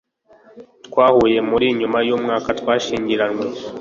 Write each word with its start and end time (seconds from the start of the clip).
Twahuye 0.85 1.39
muri. 1.49 1.67
Nyuma 1.79 1.97
yumwaka, 2.07 2.49
twashyingiranywe. 2.59 3.45